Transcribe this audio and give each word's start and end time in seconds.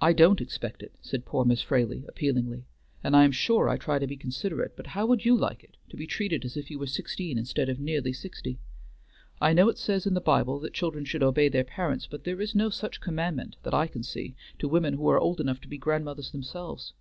"I 0.00 0.14
don't 0.14 0.40
expect 0.40 0.82
it," 0.82 0.94
said 1.02 1.26
poor 1.26 1.44
Miss 1.44 1.60
Fraley 1.60 2.06
appealingly, 2.08 2.64
"and 3.02 3.14
I 3.14 3.24
am 3.24 3.30
sure 3.30 3.68
I 3.68 3.76
try 3.76 3.98
to 3.98 4.06
be 4.06 4.16
considerate; 4.16 4.74
but 4.74 4.86
how 4.86 5.04
would 5.04 5.26
you 5.26 5.36
like 5.36 5.62
it, 5.62 5.76
to 5.90 5.98
be 5.98 6.06
treated 6.06 6.46
as 6.46 6.56
if 6.56 6.70
you 6.70 6.78
were 6.78 6.86
sixteen 6.86 7.36
instead 7.36 7.68
of 7.68 7.78
nearly 7.78 8.14
sixty? 8.14 8.58
I 9.42 9.52
know 9.52 9.68
it 9.68 9.76
says 9.76 10.06
in 10.06 10.14
the 10.14 10.20
Bible 10.22 10.60
that 10.60 10.72
children 10.72 11.04
should 11.04 11.22
obey 11.22 11.50
their 11.50 11.62
parents, 11.62 12.06
but 12.06 12.24
there 12.24 12.40
is 12.40 12.54
no 12.54 12.70
such 12.70 13.02
commandment, 13.02 13.56
that 13.64 13.74
I 13.74 13.86
can 13.86 14.02
see, 14.02 14.34
to 14.60 14.66
women 14.66 14.94
who 14.94 15.08
are 15.10 15.18
old 15.18 15.42
enough 15.42 15.60
to 15.60 15.68
be 15.68 15.76
grandmothers 15.76 16.32
themselves. 16.32 16.94